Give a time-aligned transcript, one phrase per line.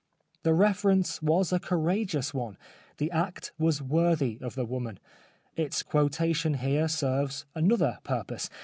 [0.41, 2.57] The reference was a courageous one;
[2.97, 4.97] the act was worthy of the woman.
[5.55, 8.49] Its quotation here serves another purpose.